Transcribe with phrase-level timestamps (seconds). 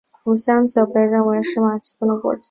[0.23, 2.39] 乳香酒被认为是马其顿的国酒。